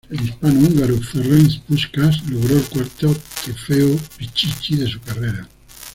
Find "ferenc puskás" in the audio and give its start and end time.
0.99-2.27